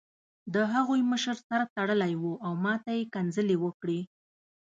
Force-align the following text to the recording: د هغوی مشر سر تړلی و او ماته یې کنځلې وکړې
د 0.53 0.55
هغوی 0.73 1.01
مشر 1.11 1.35
سر 1.47 1.61
تړلی 1.75 2.13
و 2.17 2.23
او 2.45 2.51
ماته 2.65 2.91
یې 2.97 3.05
کنځلې 3.13 3.55
وکړې 3.63 3.99